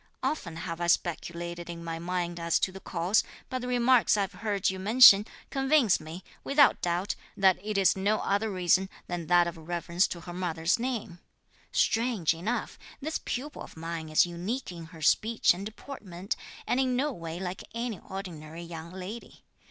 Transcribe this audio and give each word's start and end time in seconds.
Often 0.23 0.55
have 0.55 0.81
I 0.81 0.87
speculated 0.87 1.69
in 1.69 1.83
my 1.83 1.99
mind 1.99 2.39
(as 2.39 2.57
to 2.61 2.71
the 2.71 2.79
cause), 2.79 3.23
but 3.49 3.59
the 3.59 3.67
remarks 3.67 4.17
I've 4.17 4.31
heard 4.33 4.71
you 4.71 4.79
mention, 4.79 5.27
convince 5.51 5.99
me, 5.99 6.23
without 6.43 6.81
doubt, 6.81 7.13
that 7.37 7.59
it 7.63 7.77
is 7.77 7.95
no 7.95 8.17
other 8.21 8.49
reason 8.49 8.89
(than 9.05 9.27
that 9.27 9.45
of 9.45 9.55
reverence 9.57 10.07
to 10.07 10.21
her 10.21 10.33
mother's 10.33 10.79
name). 10.79 11.19
Strange 11.71 12.33
enough, 12.33 12.79
this 12.99 13.19
pupil 13.23 13.61
of 13.61 13.77
mine 13.77 14.09
is 14.09 14.25
unique 14.25 14.71
in 14.71 14.85
her 14.85 15.03
speech 15.03 15.53
and 15.53 15.67
deportment, 15.67 16.35
and 16.65 16.79
in 16.79 16.95
no 16.95 17.11
way 17.11 17.39
like 17.39 17.63
any 17.75 17.99
ordinary 17.99 18.63
young 18.63 18.89
lady. 18.91 19.45